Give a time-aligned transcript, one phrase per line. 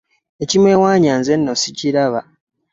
[0.43, 2.21] Ekimwewaanya nze nno ssikiraba.